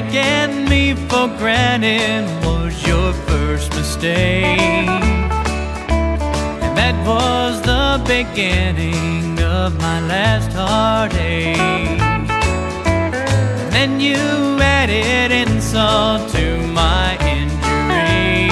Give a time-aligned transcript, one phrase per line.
[0.00, 4.88] taking me for granted was your first mistake.
[6.64, 11.56] And that was the beginning of my last heartache.
[13.62, 14.16] And then you
[14.60, 18.50] added insult to my injury.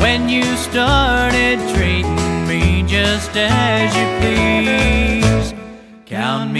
[0.00, 5.29] When you started treating me just as you please.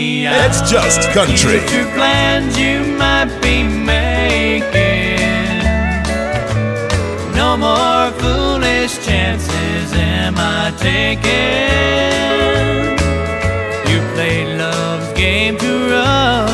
[0.00, 0.46] Me out.
[0.46, 1.59] It's just country.
[1.60, 5.20] Future plans you might be making.
[7.41, 11.28] No more foolish chances am I taking.
[13.91, 16.50] You played love's game too rough.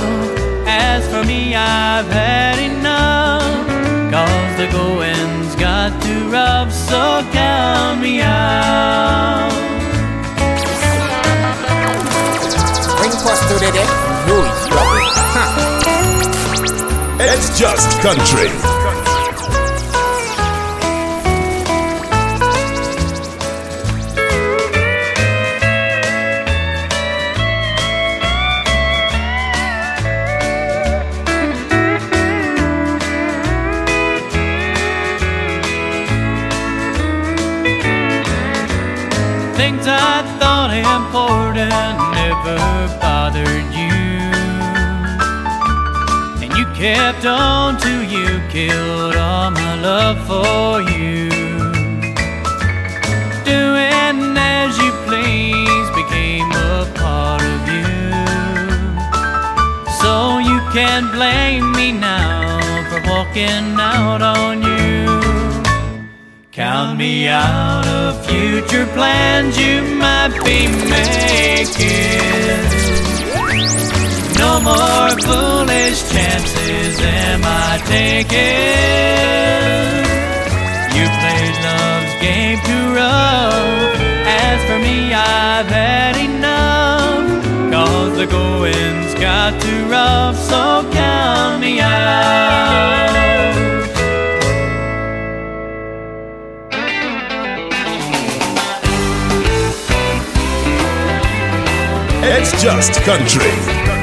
[0.66, 3.68] As for me, I've had enough.
[4.14, 9.75] Cause the going's got too rough, so count me out.
[17.18, 19.05] It's just country.
[46.94, 51.28] Kept on till you killed all my love for you.
[53.52, 57.98] Doing as you please became a part of you.
[60.00, 65.06] So you can't blame me now for walking out on you.
[66.52, 72.85] Count me out of future plans you might be making.
[74.56, 78.46] No more foolish chances am I taking.
[80.96, 84.00] You played love's game too rough.
[84.24, 87.28] As for me, I've had enough.
[87.70, 93.10] Cause the going's got too rough, so count me out.
[102.22, 103.95] It's just country.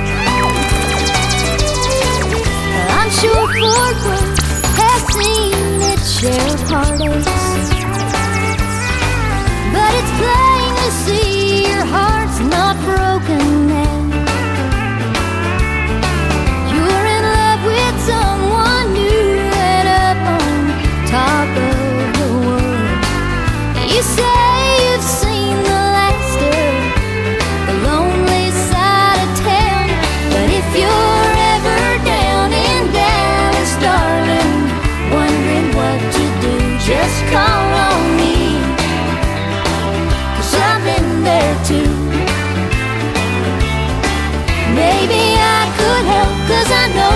[10.93, 11.32] See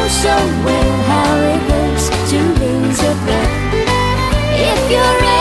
[0.10, 0.30] so
[0.64, 3.52] well how it hurts to lose a love.
[4.56, 5.37] If you're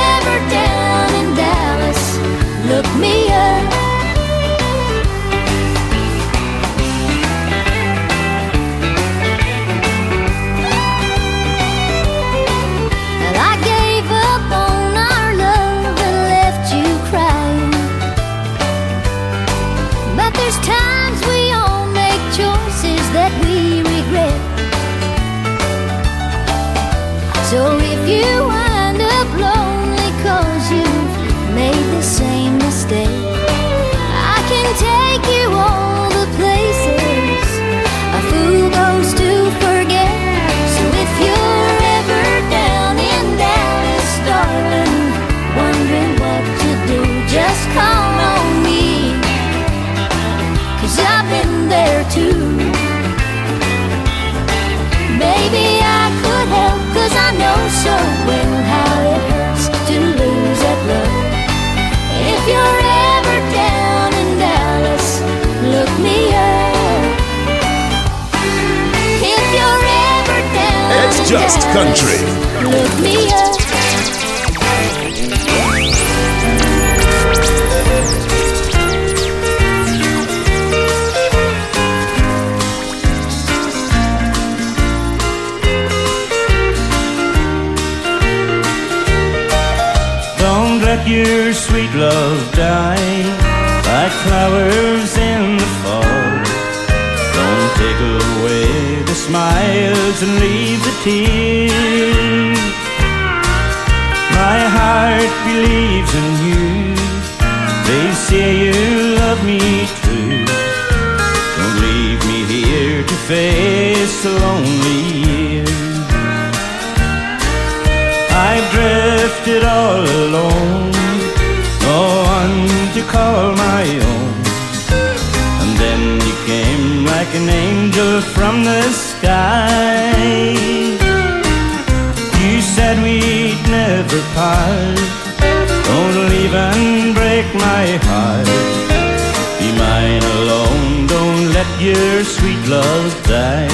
[141.87, 143.69] your sweet love die.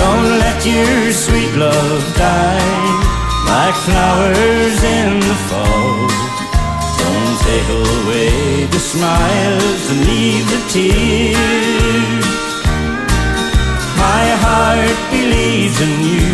[0.00, 2.92] Don't let your sweet love die
[3.52, 6.08] like flowers in the fall.
[7.02, 12.26] Don't take away the smiles and leave the tears.
[14.04, 16.32] My heart believes in you.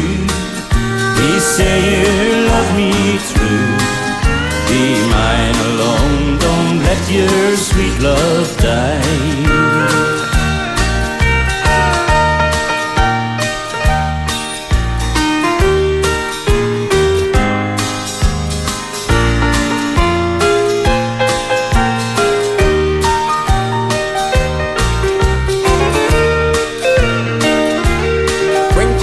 [1.16, 2.92] Please say you love me
[7.10, 9.38] your sweet love died.
[28.74, 28.98] Bring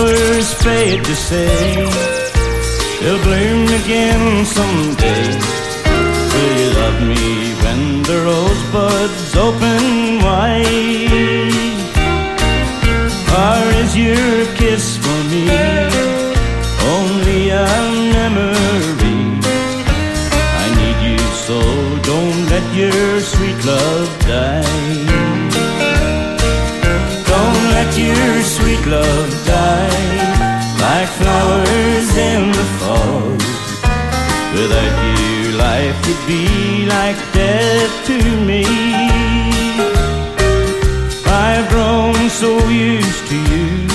[0.00, 1.74] flowers fade to say
[3.00, 5.26] they'll bloom again someday.
[6.32, 7.26] Will you love me
[7.62, 9.84] when the rosebuds open
[10.24, 11.54] wide?
[13.44, 15.44] Or is your kiss for me
[16.94, 17.68] only a
[18.16, 19.20] memory?
[20.62, 21.58] I need you so,
[22.10, 24.59] don't let your sweet love die.
[31.18, 33.30] Flowers in the fall.
[34.56, 38.18] Without you, life would be like death to
[38.48, 38.64] me.
[41.26, 43.86] I've grown so used to you,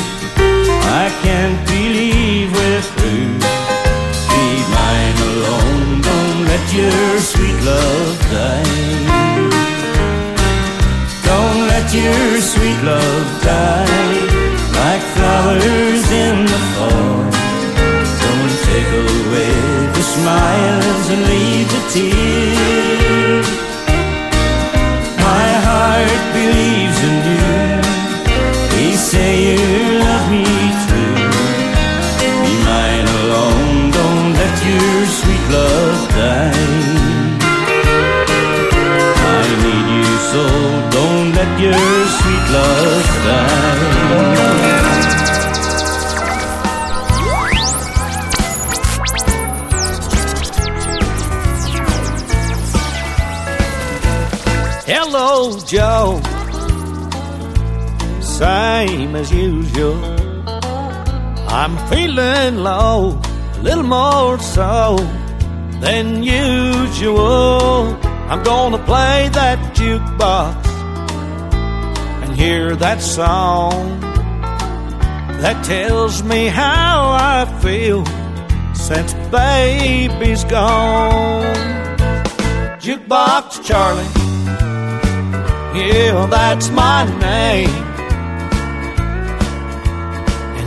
[1.01, 3.33] I can't believe we're through.
[4.31, 4.45] Be
[4.77, 8.95] mine alone, don't let your sweet love die.
[11.29, 14.45] Don't let your sweet love die
[14.79, 16.04] like flowers
[20.15, 23.64] smiles and leave the tears.
[59.15, 59.95] Same as usual.
[61.47, 63.21] I'm feeling low,
[63.53, 64.97] a little more so
[65.79, 67.95] than usual.
[68.29, 70.67] I'm gonna play that jukebox
[72.23, 74.01] and hear that song
[75.41, 78.03] that tells me how I feel
[78.73, 81.55] since baby's gone.
[82.83, 84.11] Jukebox Charlie,
[85.79, 87.84] yeah, that's my name.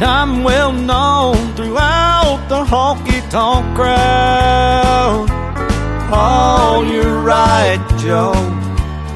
[0.03, 5.27] I'm well known throughout the honky tonk crowd.
[6.13, 8.33] Oh, you're right, Joe.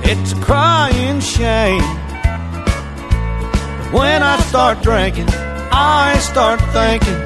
[0.02, 1.82] It's a crying shame.
[3.78, 5.28] But when I start drinking,
[5.70, 7.20] I start thinking,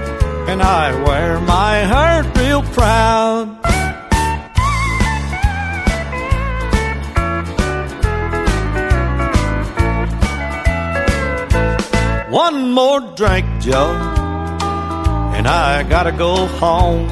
[0.49, 3.76] and I wear my heart real proud.
[12.31, 13.93] One more drink, Joe,
[15.37, 17.09] and I gotta go home.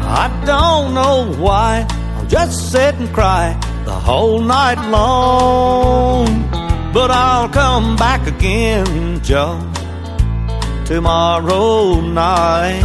[0.00, 1.86] I don't know why,
[2.16, 6.26] I'll just sit and cry the whole night long.
[6.94, 9.60] But I'll come back again, Joe,
[10.86, 12.82] tomorrow night.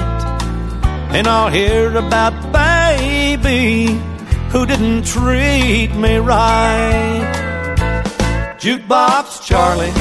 [1.12, 3.98] And I'll hear about baby
[4.50, 7.36] who didn't treat me right.
[8.60, 9.94] Jukebox Charlie,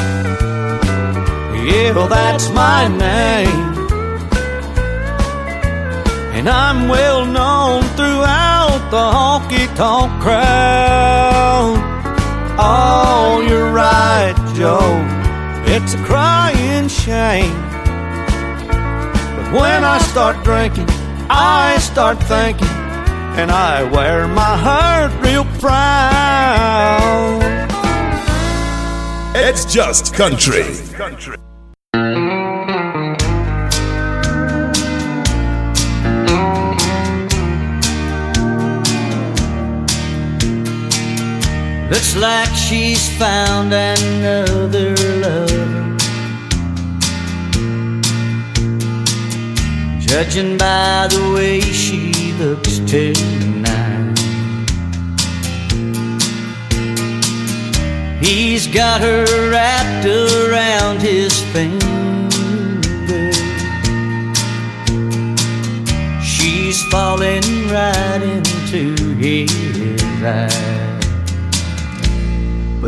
[1.69, 3.69] Yeah, well, that's my name.
[6.33, 11.77] And I'm well known throughout the honky tonk crowd.
[12.59, 14.97] Oh, you're right, Joe.
[15.71, 17.61] It's a crying shame.
[19.37, 20.87] But when I start drinking,
[21.29, 22.67] I start thinking,
[23.37, 27.43] and I wear my heart real proud.
[29.37, 30.65] It's just country.
[41.91, 45.97] Looks like she's found another lover.
[49.99, 54.19] Judging by the way she looks tonight,
[58.21, 61.87] he's got her wrapped around his finger.
[66.23, 70.88] She's falling right into his eyes.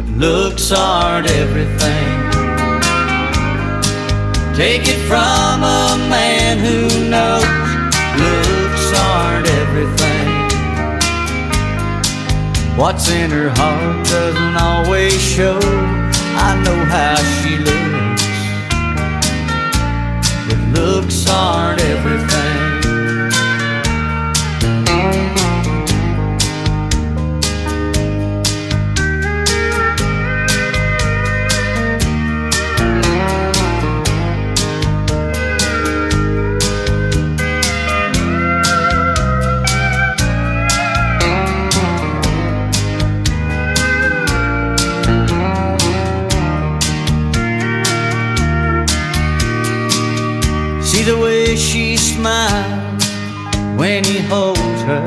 [0.01, 2.09] But looks aren't everything.
[4.57, 7.45] Take it from a man who knows
[8.17, 10.29] looks aren't everything.
[12.79, 15.59] What's in her heart doesn't always show.
[15.59, 18.25] I know how she looks.
[20.49, 22.80] But looks aren't everything.
[54.31, 55.05] Holds her.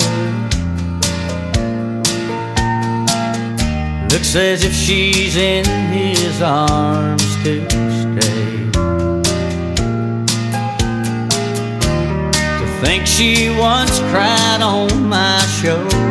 [4.12, 7.64] Looks as if she's in his arms to
[8.02, 8.70] stay.
[12.60, 16.04] To think she once cried on my shoulder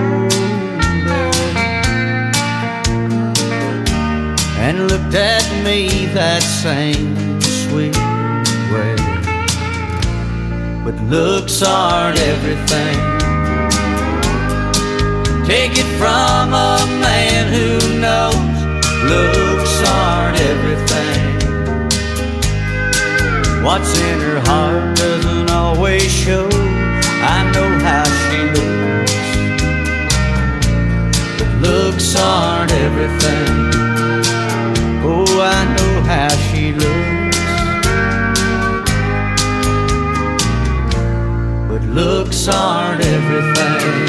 [4.64, 8.01] and looked at me that same sweet.
[10.84, 12.96] But looks aren't everything.
[15.46, 18.52] Take it from a man who knows
[19.04, 21.22] looks aren't everything.
[23.62, 26.48] What's in her heart doesn't always show.
[26.50, 28.71] I know how she looks.
[42.46, 44.08] Looks aren't everything.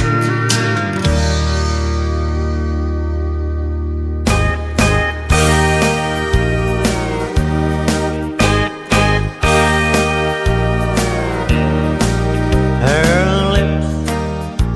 [12.82, 14.10] Her lips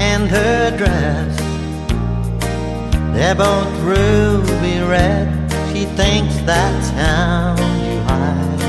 [0.02, 1.38] and her dress,
[3.14, 5.28] they're both ruby red.
[5.74, 8.60] She thinks that's how you hide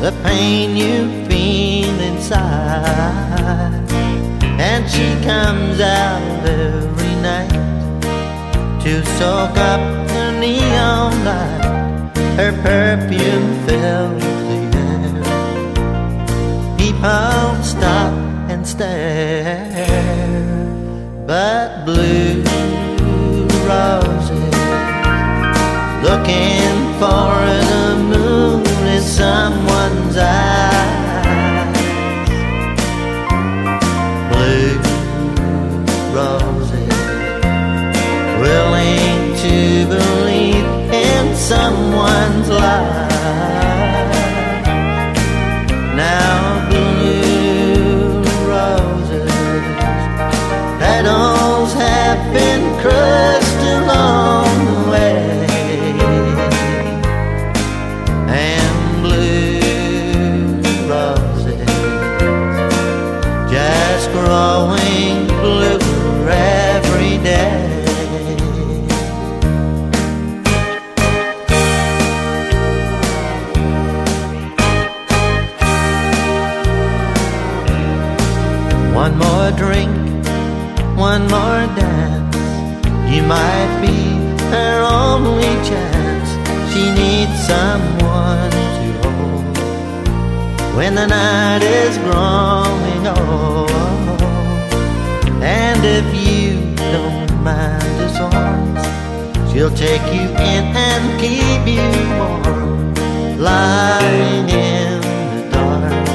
[0.00, 3.29] the pain you feel inside.
[4.92, 7.48] She comes out every night
[8.82, 12.12] to soak up the neon light.
[12.36, 14.19] Her perfume fills
[42.60, 42.89] someone's
[79.52, 79.90] drink,
[80.96, 82.36] one more dance.
[83.12, 83.96] You might be
[84.50, 86.28] her only chance.
[86.72, 89.56] She needs someone to hold
[90.76, 93.70] when the night is growing old.
[95.42, 101.88] And if you don't mind his arms, she'll take you in and keep you
[102.18, 102.94] warm,
[103.38, 105.00] lying in
[105.34, 106.10] the dark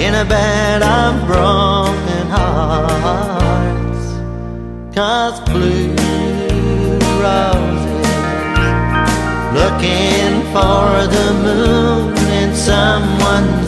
[0.00, 2.09] in a bed of broken
[3.04, 4.04] hearts.
[4.94, 5.94] Cause blue
[7.22, 8.10] roses
[9.58, 10.84] looking for
[11.16, 13.59] the moon in someone's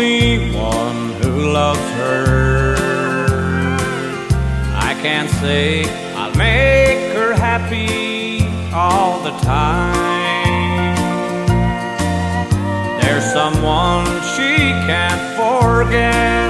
[0.00, 2.74] only one who loves her.
[4.74, 10.96] I can't say I'll make her happy all the time.
[13.02, 16.48] There's someone she can't forget.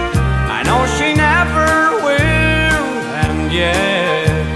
[0.56, 1.70] I know she never
[2.06, 2.86] will,
[3.26, 4.46] and yet,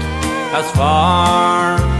[0.53, 1.94] as far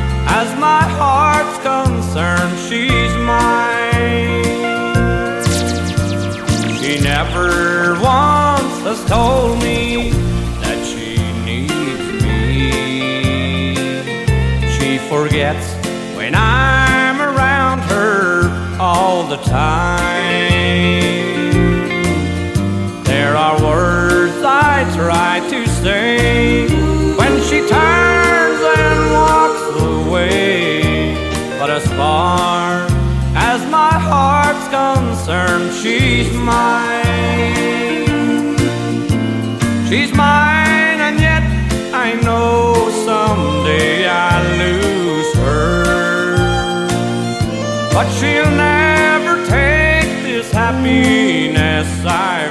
[8.15, 10.11] once has told me
[10.63, 11.09] that she
[11.49, 12.49] needs me.
[14.75, 15.67] She forgets
[16.17, 18.23] when I'm around her
[18.79, 20.63] all the time.
[23.11, 24.37] There are words
[24.71, 26.67] I try to say
[27.19, 31.15] when she turns and walks away.
[31.59, 32.87] But as far
[33.51, 37.84] as my heart's concerned, she's mine.
[39.89, 41.43] She's mine, and yet
[41.93, 46.35] I know someday I'll lose her.
[47.93, 52.44] But she'll never take this happiness I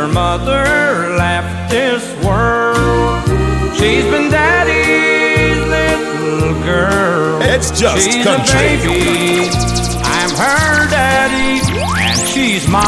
[0.00, 0.64] her mother
[1.18, 3.22] left this world,
[3.76, 7.42] she's been daddy's little girl.
[7.42, 8.60] It's just she's country.
[8.60, 9.50] A baby.
[10.02, 11.60] I'm her daddy,
[12.00, 12.82] and she's mine.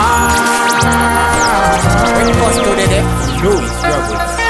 [2.14, 3.04] Bring us to the day.
[3.42, 4.41] Louis Rebels.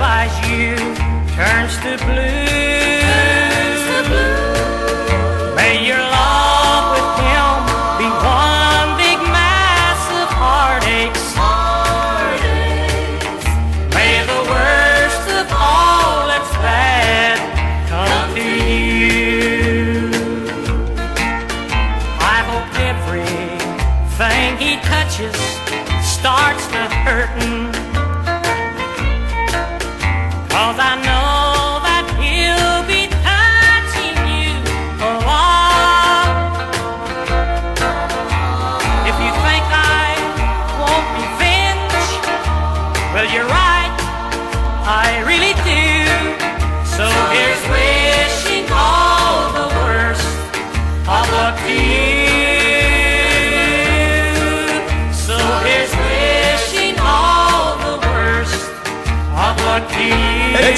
[0.00, 0.74] Buys you
[1.36, 2.69] turns to blue.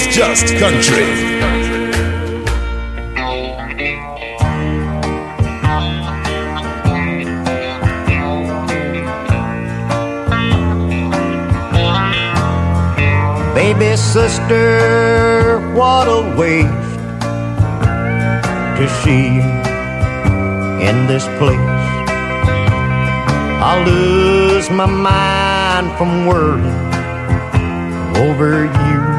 [0.05, 1.07] It's just country.
[13.55, 16.67] Baby sister, what a waste
[18.79, 19.51] to see you
[20.83, 21.79] in this place.
[23.63, 26.93] I'll lose my mind from worrying
[28.17, 29.12] over you.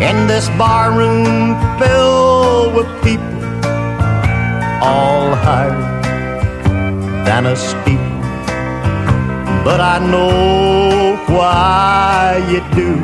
[0.00, 3.44] In this bar room filled with people,
[4.82, 5.82] all higher
[7.24, 8.16] than a steeple
[9.66, 12.94] but I know why you do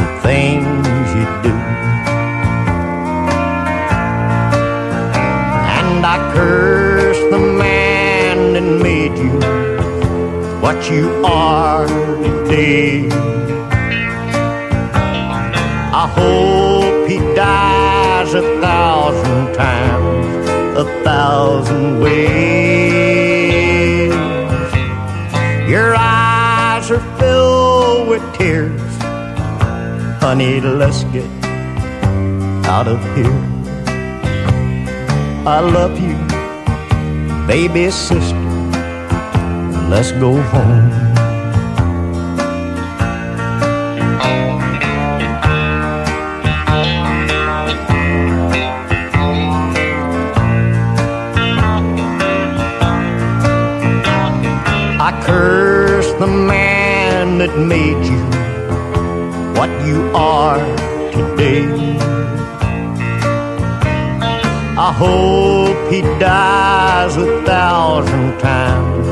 [0.00, 1.54] the things you do.
[5.78, 9.38] And I curse the man that made you
[10.60, 11.86] what you are
[12.24, 13.08] today.
[16.16, 20.48] Hope he dies a thousand times,
[20.78, 22.94] a thousand ways.
[25.68, 28.80] Your eyes are filled with tears.
[30.20, 31.28] Honey, let's get
[32.66, 33.40] out of here.
[35.46, 36.16] I love you,
[37.46, 38.40] baby sister.
[39.90, 41.03] Let's go home.
[64.96, 69.06] Hope he dies a thousand times,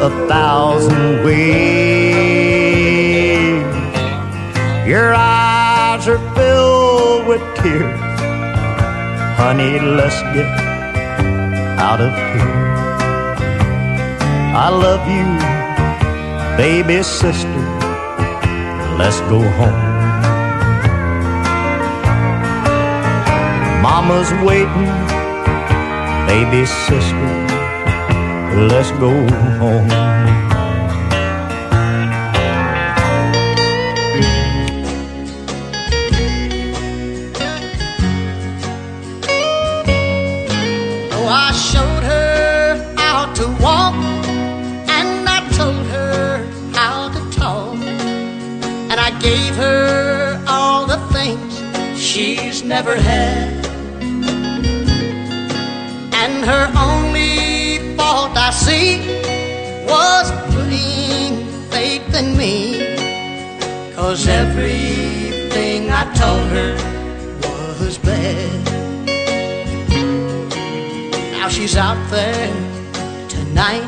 [0.00, 2.48] a thousand ways.
[4.86, 8.00] Your eyes are filled with tears.
[9.38, 10.50] Honey, let's get
[11.78, 12.58] out of here.
[14.64, 15.26] I love you,
[16.56, 17.48] baby sister.
[18.98, 19.86] Let's go home.
[23.80, 24.90] Mama's waiting,
[26.28, 27.30] baby sister.
[28.70, 29.12] Let's go
[29.60, 29.88] home.
[41.16, 43.94] Oh, I showed her how to walk,
[44.96, 47.76] and I told her how to talk,
[48.90, 51.52] and I gave her all the things
[51.98, 53.57] she's never had.
[56.48, 59.00] Her only fault I see
[59.84, 62.96] was putting faith in me,
[63.94, 66.72] cause everything I told her
[67.44, 68.64] was bad.
[71.32, 72.48] Now she's out there
[73.28, 73.87] tonight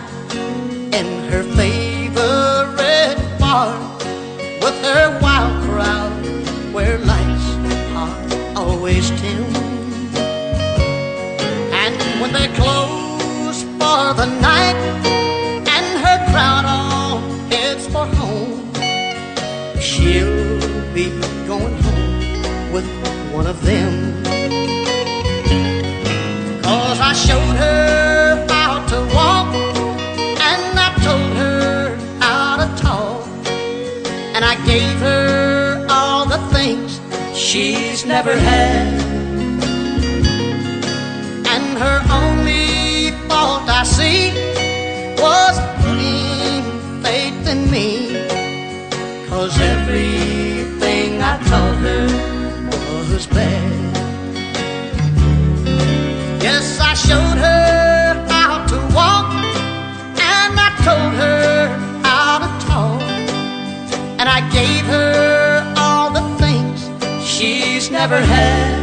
[14.10, 14.76] for the night
[15.76, 18.72] and her crowd all oh, heads for home,
[19.80, 20.58] she'll
[20.92, 21.06] be
[21.46, 22.86] going home with
[23.32, 23.92] one of them.
[26.62, 29.54] Cause I showed her how to walk
[30.50, 33.26] and I told her how to talk
[34.34, 37.00] and I gave her all the things
[37.32, 38.99] she's never had.
[43.80, 44.28] I see
[45.16, 46.62] was putting
[47.02, 48.12] faith in me.
[49.26, 52.04] Cause everything I told her
[53.10, 53.96] was bad.
[56.42, 59.32] Yes, I showed her how to walk,
[60.34, 61.68] and I told her
[62.04, 63.00] how to talk,
[64.20, 66.86] and I gave her all the things
[67.26, 68.79] she's never had.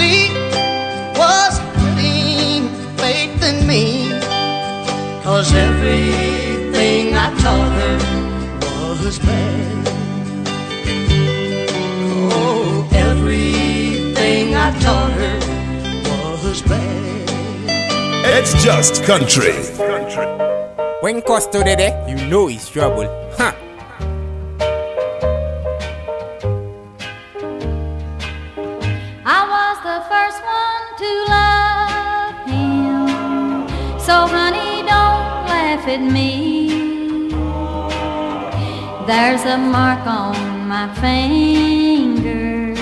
[0.00, 0.32] See
[1.20, 2.68] was putting
[3.00, 3.84] faith in me.
[5.22, 7.96] Cause everything I taught her
[9.04, 9.88] was bad.
[12.32, 15.38] Oh, everything I taught her
[16.44, 17.28] was bad.
[18.36, 19.54] It's just country.
[21.04, 23.08] When Costo did it, you know he's trouble.
[36.00, 36.68] At me.
[39.06, 42.74] There's a mark on my finger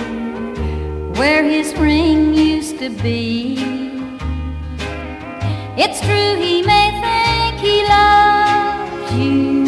[1.18, 3.57] where his ring used to be.
[5.76, 9.64] It's true, he may think he loves you,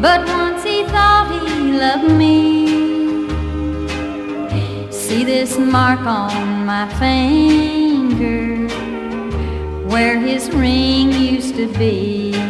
[0.00, 2.36] but once he thought he loved me.
[4.90, 8.68] See this mark on my finger
[9.88, 12.45] where his ring used to be.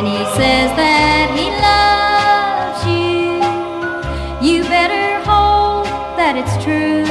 [0.00, 3.36] And he says that he loves you,
[4.40, 5.84] you better hope
[6.16, 7.04] that it's true.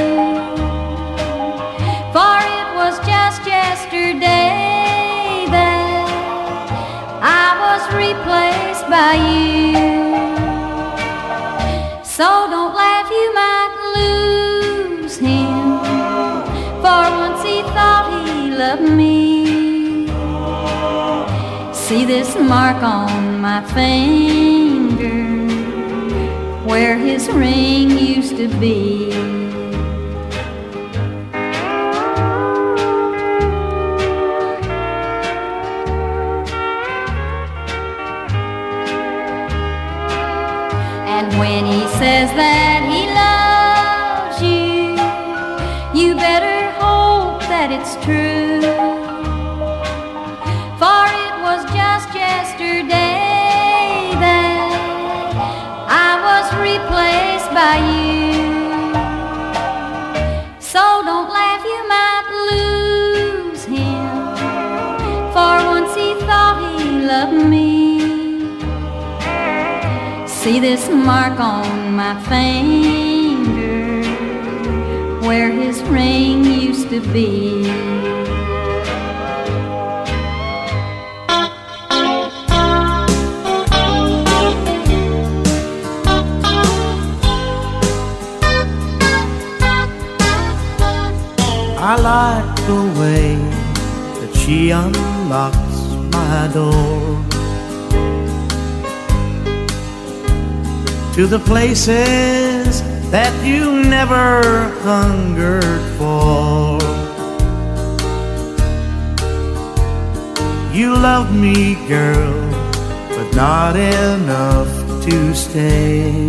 [2.09, 6.09] For it was just yesterday that
[7.21, 9.77] I was replaced by you.
[12.03, 15.77] So don't laugh, you might lose him.
[16.81, 19.38] For once he thought he loved me.
[21.89, 25.09] See this mark on my finger
[26.63, 29.11] where his ring used to be.
[41.07, 44.93] And when he says that he loves you,
[45.99, 48.38] you better hope that it's true.
[70.49, 74.01] See this mark on my finger
[75.27, 77.69] where his ring used to be.
[91.77, 93.35] I like the way
[94.19, 95.79] that she unlocks
[96.11, 97.08] my door
[101.19, 104.41] to the places that you never
[104.87, 106.79] hungered for.
[110.73, 112.39] You love me, girl,
[113.09, 114.71] but not enough
[115.05, 116.25] to stay.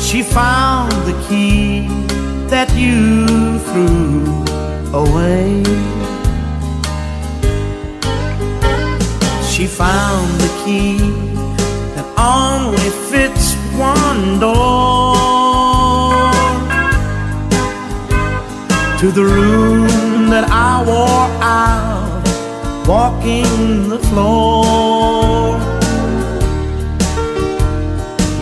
[0.00, 1.86] She found the key
[2.48, 4.24] that you threw
[4.92, 5.62] away.
[9.52, 10.98] She found the key
[11.94, 15.14] that only fits one door
[19.00, 21.28] to the room that I wore
[21.60, 22.26] out,
[22.88, 25.54] walking the floor.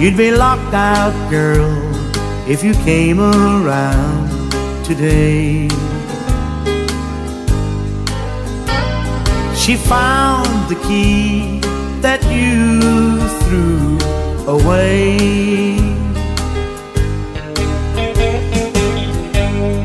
[0.01, 1.73] You'd be locked out, girl,
[2.49, 4.31] if you came around
[4.83, 5.69] today.
[9.55, 11.61] She found the key
[12.35, 13.99] you threw
[14.47, 15.17] away.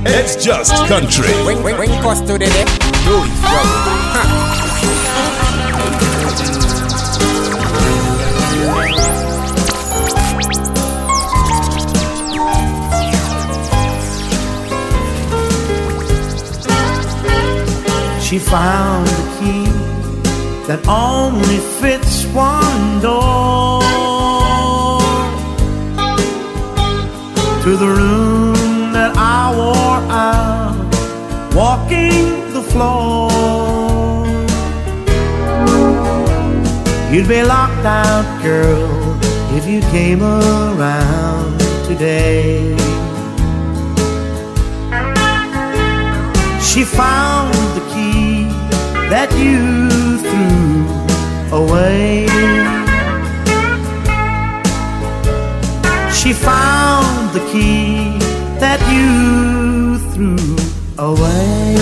[0.05, 1.29] It's just country.
[3.05, 4.09] Know he's trouble.
[18.29, 19.68] She found the key
[20.69, 23.81] that only fits one door
[27.63, 30.77] to the room that I wore out,
[31.55, 33.31] walking the floor.
[37.11, 39.17] You'd be locked out, girl,
[39.57, 42.77] if you came around today.
[46.61, 47.58] She found
[49.09, 52.27] that you threw away.
[56.13, 58.19] She found the key
[58.59, 60.37] that you threw
[60.99, 61.75] away.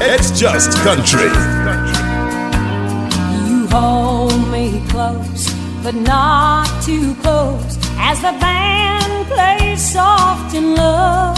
[0.00, 1.55] It's just country.
[5.86, 7.78] But not too close.
[7.96, 11.32] As the band plays soft and low,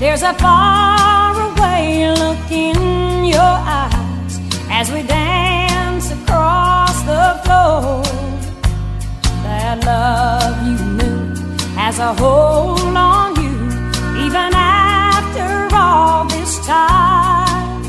[0.00, 8.02] there's a faraway look in your eyes as we dance across the floor.
[9.44, 11.34] That love you knew
[11.76, 13.56] has a hold on you,
[14.24, 17.84] even after all this time.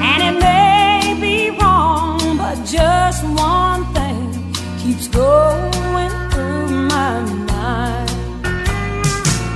[0.00, 3.99] And it may be wrong, but just one thing
[4.82, 7.20] keeps going through my
[7.52, 8.10] mind.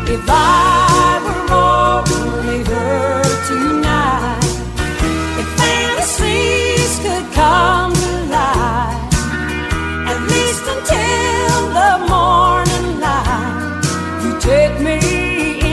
[0.06, 4.44] If I were only her tonight,
[5.40, 9.14] if fantasies could come to life,
[10.12, 13.80] at least until the morning light,
[14.22, 14.98] you take me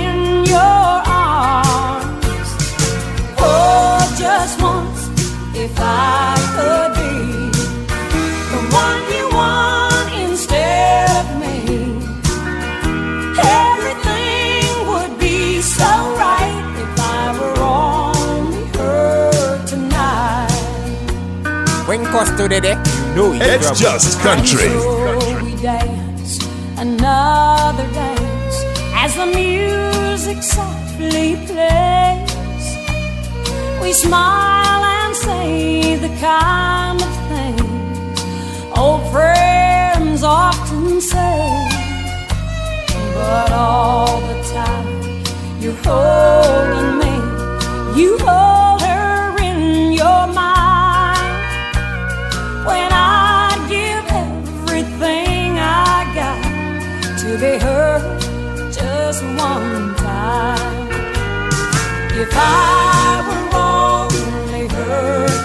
[0.02, 0.90] in your
[1.28, 2.48] arms.
[3.38, 5.02] Oh, just once,
[5.58, 6.91] if I could
[22.22, 22.78] When comes to the day,
[23.10, 23.98] you know it's, It's trouble.
[23.98, 24.70] just country.
[24.70, 26.38] So we dance
[26.78, 28.58] another dance
[28.94, 32.66] as the music softly plays.
[33.82, 38.22] We smile and say the kind of things
[38.78, 41.68] old friends often say.
[43.16, 44.86] But all the time
[45.60, 48.51] you're holding me, you hold
[57.32, 58.22] to be heard
[58.74, 60.89] just one time.
[62.24, 65.41] If I were only her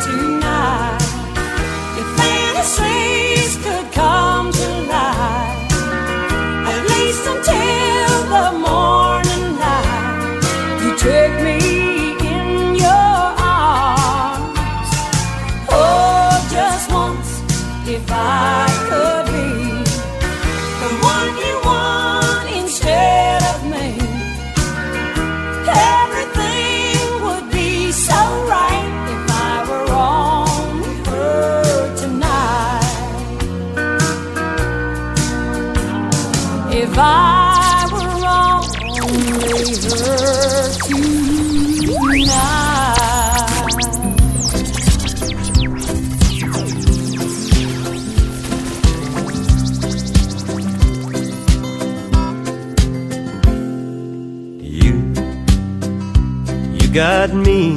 [56.97, 57.77] got me.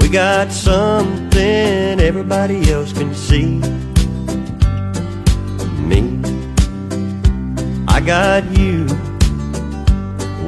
[0.00, 3.60] We got something everybody else can see.
[5.78, 6.00] Me,
[7.86, 8.88] I got you.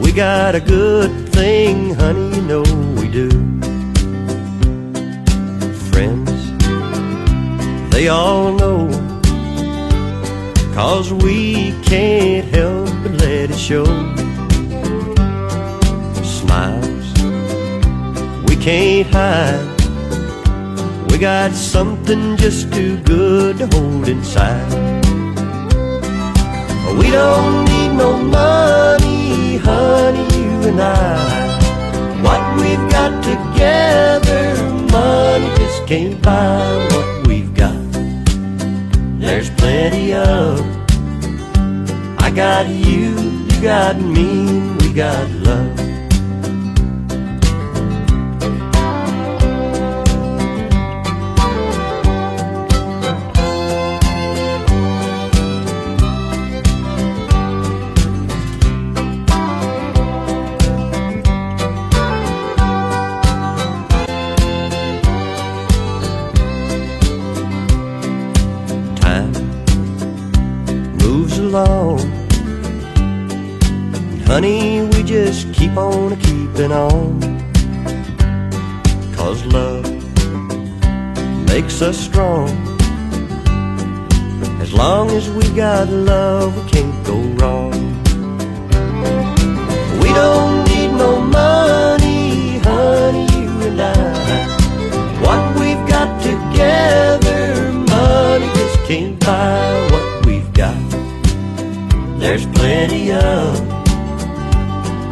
[0.02, 2.64] We got a good thing, honey, you know
[3.00, 3.30] we do.
[5.92, 6.32] Friends,
[7.92, 8.88] they all know.
[10.74, 14.25] Cause we can't help but let it show.
[18.66, 19.80] Can't hide.
[21.08, 24.72] We got something just too good to hold inside.
[26.98, 31.14] We don't need no money, honey, you and I.
[32.24, 34.60] What we've got together,
[34.90, 37.86] money just can't buy what we've got.
[39.20, 40.58] There's plenty of.
[42.18, 43.14] I got you,
[43.48, 45.85] you got me, we got love.
[81.76, 82.48] Makes us strong.
[84.62, 87.72] As long as we got love, we can't go wrong.
[90.00, 93.92] We don't need no money, honey, you and I.
[95.20, 100.80] What we've got together, money just can't buy what we've got.
[102.18, 103.70] There's plenty of.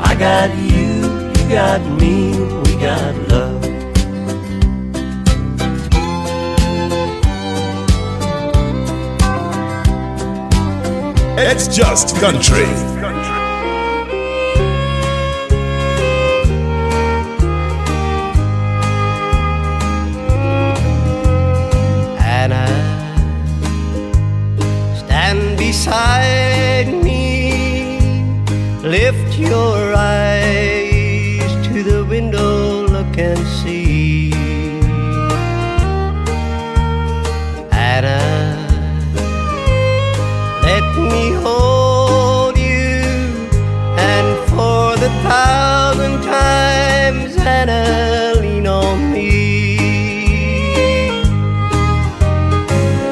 [0.01, 0.89] I got you,
[1.37, 3.15] you got me, we got
[11.37, 12.65] It's just country.
[22.21, 22.67] Anna,
[24.97, 27.99] stand beside me.
[28.83, 30.74] Lift your eyes
[45.29, 49.77] thousand times, Anna, lean on me.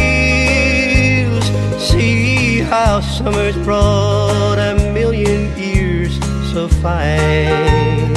[1.80, 6.18] see how summer's brought a million years
[6.52, 8.12] so fine.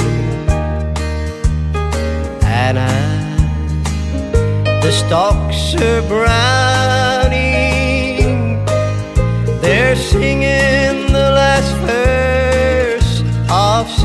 [2.44, 2.90] Anna,
[4.82, 6.67] the stalks are browning,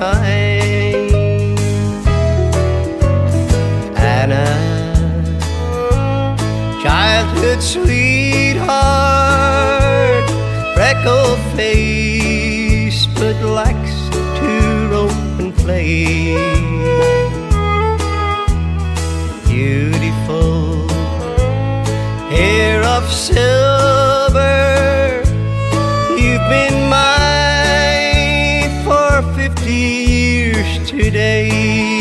[3.97, 4.47] Anna,
[6.83, 8.69] childhood sweetheart,
[10.75, 13.95] freckle face, but likes
[14.39, 14.49] to
[14.91, 16.35] rope and play.
[19.47, 20.87] Beautiful
[22.29, 23.60] hair of silver,
[29.71, 32.00] years today.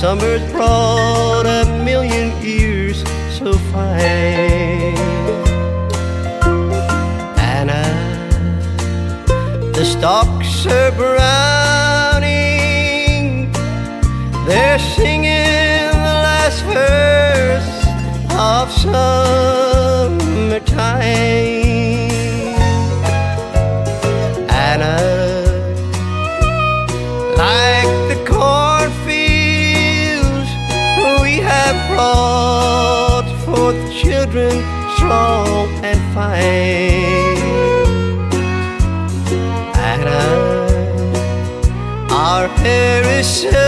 [0.00, 4.94] Summer's brought a million years so fine.
[7.56, 7.84] Anna,
[9.26, 12.42] uh, the stalks are browning,
[14.46, 17.86] they're singing the last verse
[18.32, 19.25] of summertime.
[33.46, 34.50] Brought forth children
[34.96, 37.36] strong and fine.
[39.76, 40.24] Anna,
[42.10, 43.64] our hair is silver.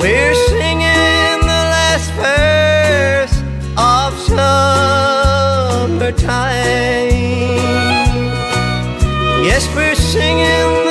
[0.00, 3.36] We're singing the last verse
[3.76, 4.62] of summertime.
[9.44, 10.81] Yes, we're singing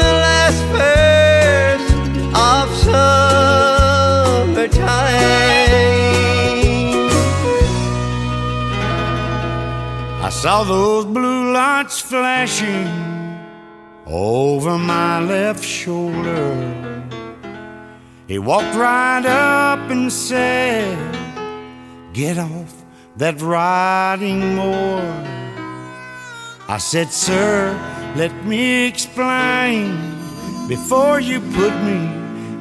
[10.41, 12.87] saw those blue lights flashing
[14.07, 16.49] over my left shoulder.
[18.27, 20.97] He walked right up and said,
[22.13, 22.73] Get off
[23.17, 25.13] that riding mower.
[26.67, 27.77] I said, Sir,
[28.15, 29.95] let me explain
[30.67, 31.99] before you put me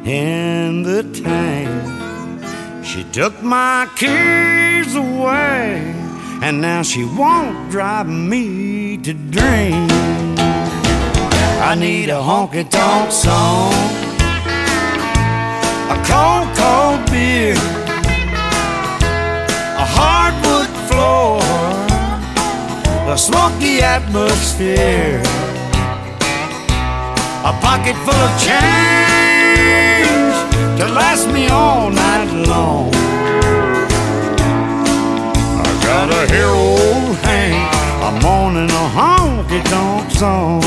[0.04, 2.84] in the tank.
[2.84, 5.99] She took my keys away,
[6.42, 9.90] and now she won't drive me to drink.
[11.62, 13.74] I need a honky tonk song,
[15.94, 17.54] a cold, cold beer,
[19.84, 21.40] a hardwood floor,
[23.12, 25.20] a smoky atmosphere,
[27.44, 30.36] a pocket full of change
[30.78, 32.99] to last me all night long.
[35.90, 36.76] Got a hero
[37.26, 37.74] Hank.
[38.06, 40.62] I'm on a honky tonk song.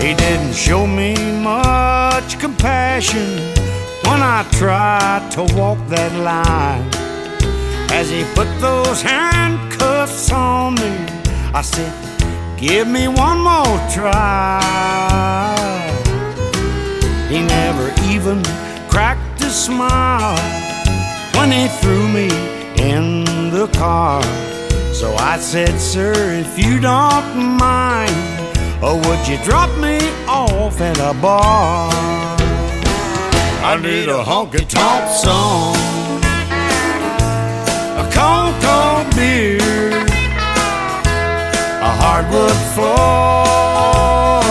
[0.00, 3.28] He didn't show me much compassion
[4.06, 6.99] when I tried to walk that line.
[7.92, 10.92] As he put those handcuffs on me,
[11.52, 11.92] I said,
[12.58, 14.60] Give me one more try.
[17.28, 18.42] He never even
[18.88, 20.36] cracked a smile
[21.36, 22.28] when he threw me
[22.76, 24.22] in the car.
[24.92, 28.14] So I said, Sir, if you don't mind,
[28.82, 31.90] or would you drop me off at a bar?
[33.62, 35.76] I need a honky tonk song,
[38.20, 40.04] cold, cold beer,
[41.88, 44.42] a hardwood floor,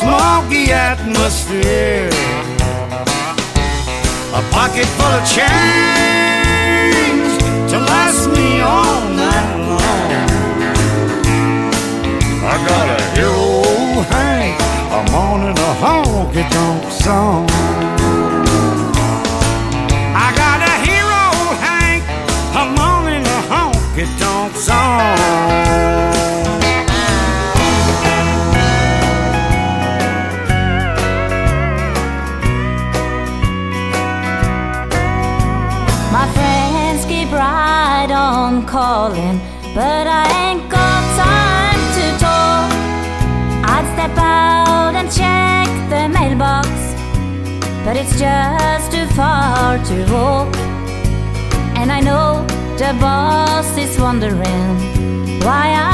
[0.00, 2.10] smoky atmosphere,
[4.38, 7.32] a pocket full of change
[7.70, 10.10] to last me all night long.
[12.52, 13.42] I got a hero
[14.12, 14.54] Hank,
[14.96, 17.46] I'm on a honky tonk song.
[20.24, 20.41] I got
[24.02, 25.16] honky tonk song.
[36.12, 39.40] My friends keep right on calling,
[39.74, 42.72] but I ain't got time to talk.
[43.64, 46.68] I'd step out and check the mailbox,
[47.84, 50.56] but it's just too far to walk.
[51.76, 55.91] And I know the boss is wondering why I've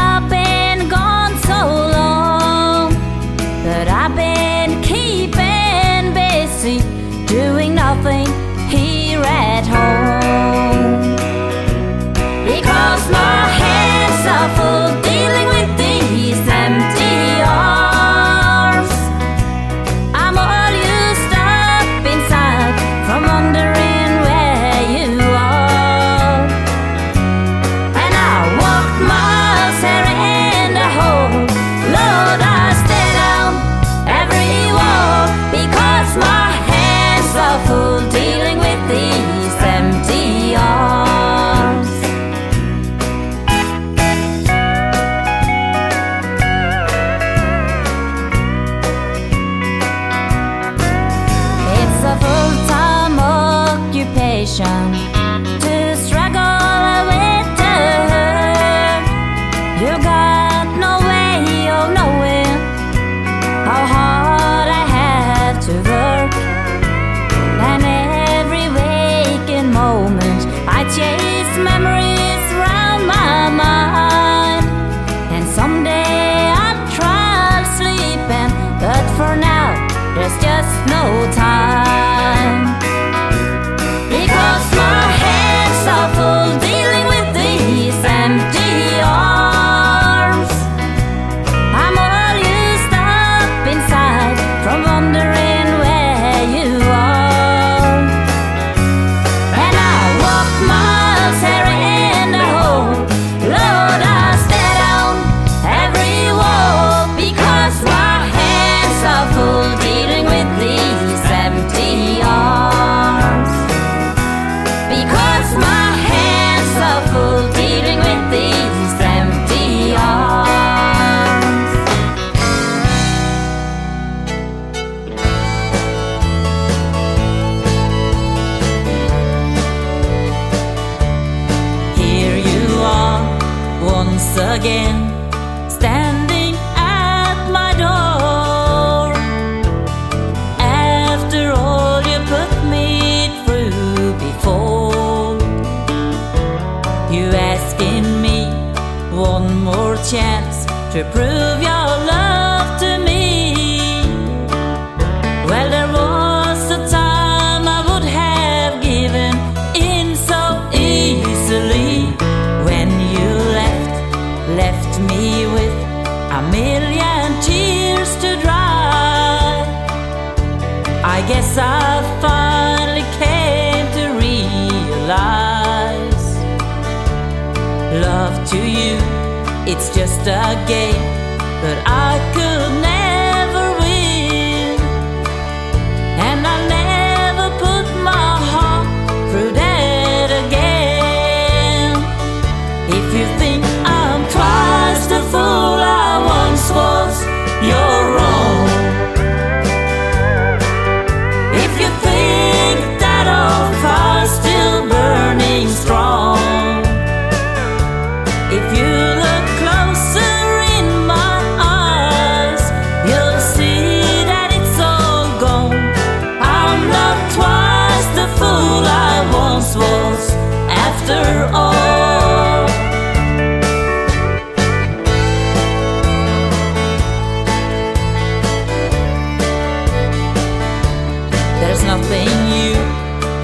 [232.56, 232.74] you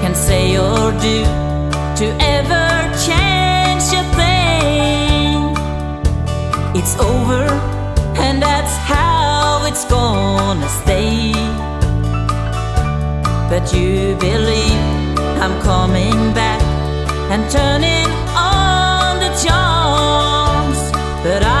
[0.01, 1.17] can say or do
[1.99, 2.05] to
[2.37, 2.67] ever
[3.07, 5.55] change a thing.
[6.79, 7.43] It's over,
[8.25, 11.33] and that's how it's gonna stay.
[13.49, 14.83] But you believe
[15.43, 16.61] I'm coming back
[17.31, 20.79] and turning on the charms.
[21.23, 21.54] But I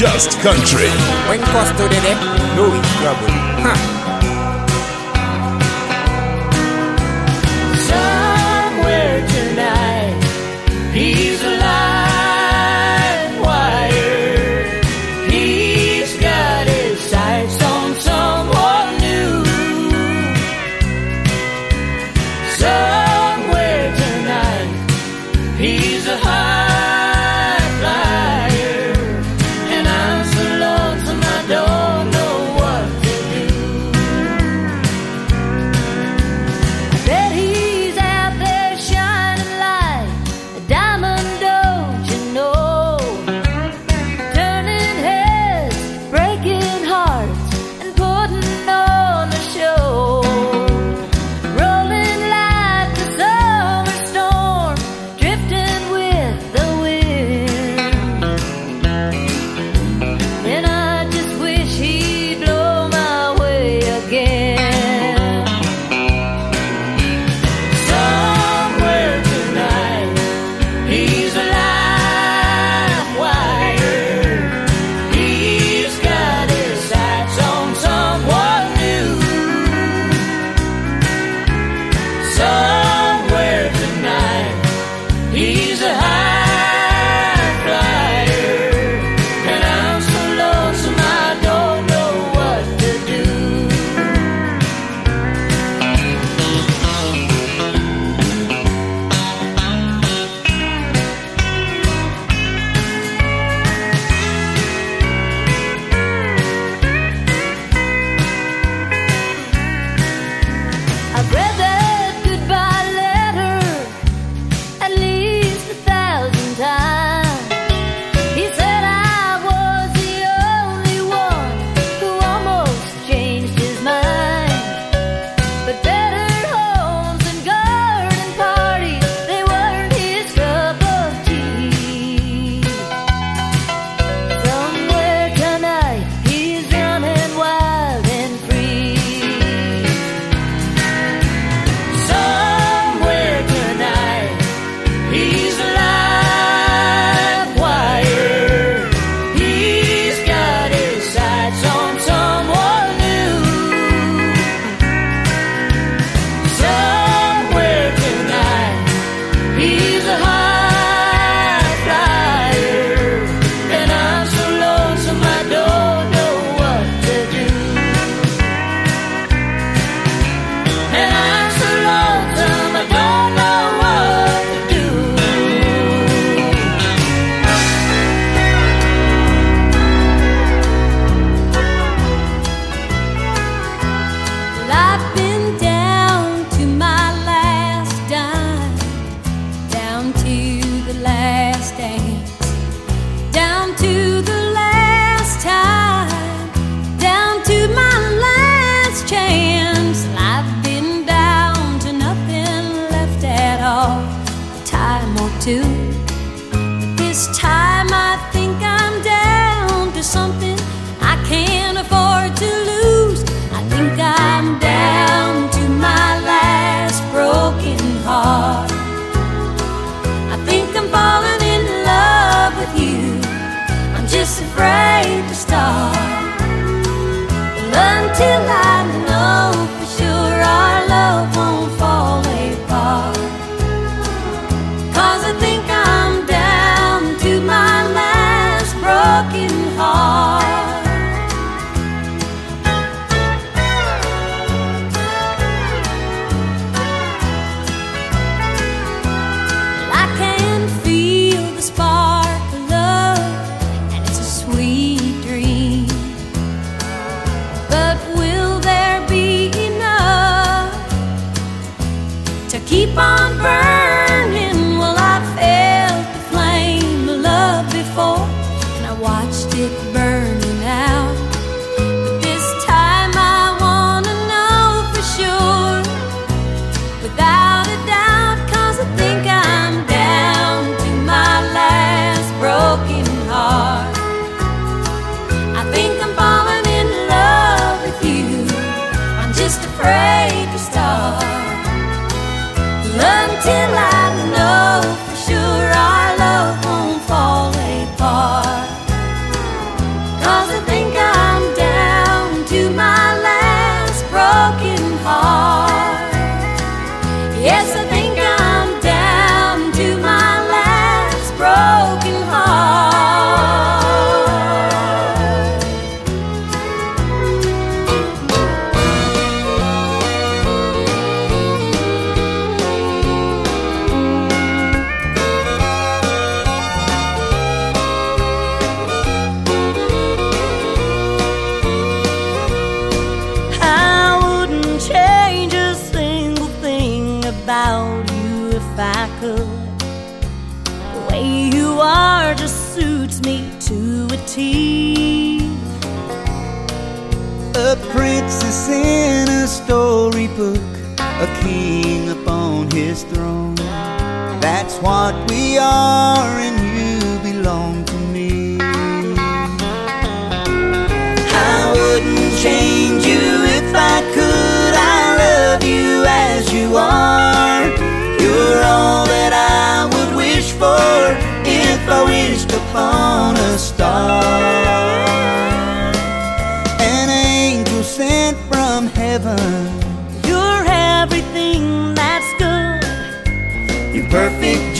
[0.00, 0.88] just country.
[1.28, 2.14] When cost to the day,
[2.56, 3.28] no trouble.
[3.60, 3.99] Huh.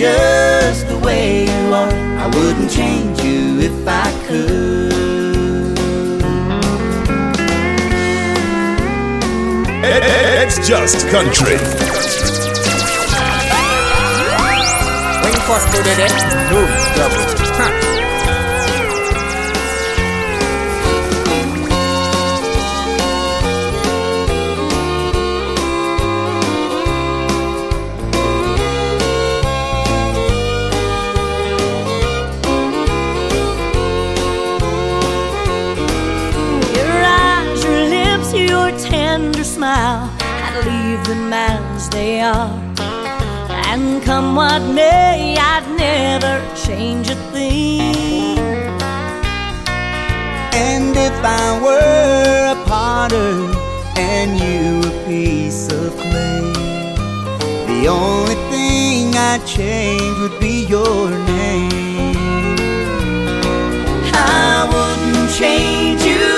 [0.01, 1.92] just the way you are.
[1.92, 5.78] I wouldn't change you if I could.
[9.84, 11.59] It's just country.
[15.22, 16.12] When first did it,
[16.51, 16.61] no
[16.96, 17.26] double.
[17.61, 17.80] Huh.
[41.15, 42.57] demands they are.
[43.71, 46.35] And come what may, I'd never
[46.65, 48.39] change a thing.
[50.69, 53.33] And if I were a potter
[54.13, 56.53] and you a piece of clay,
[57.71, 62.57] the only thing I'd change would be your name.
[64.15, 66.30] I wouldn't change you.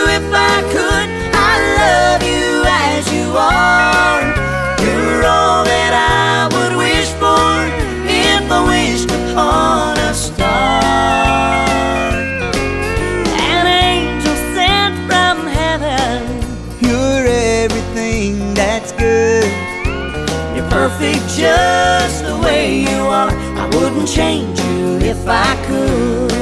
[24.15, 26.33] change you if I could.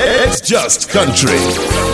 [0.00, 1.91] It's just country.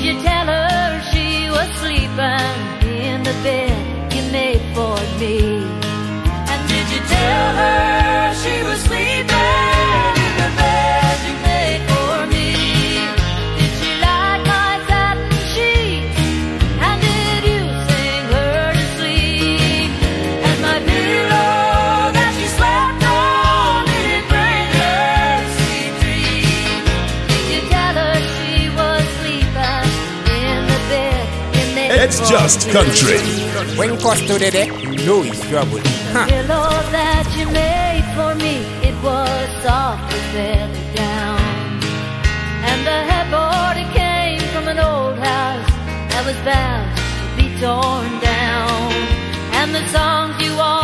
[0.00, 5.60] Did you tell her she was sleeping in the bed you made for me?
[5.60, 9.49] And did you tell her she was sleeping?
[32.30, 33.18] just country.
[33.76, 33.98] When
[34.54, 35.80] it, you know trouble.
[36.14, 36.26] Huh.
[36.26, 36.46] The
[36.94, 41.40] that you made for me, it was soft as feather down.
[42.70, 45.70] And the headboard, it came from an old house
[46.10, 46.86] that was bound
[47.18, 48.92] to be torn down.
[49.58, 50.79] And the songs you all